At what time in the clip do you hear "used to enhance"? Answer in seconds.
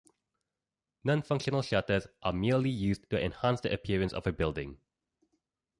2.71-3.61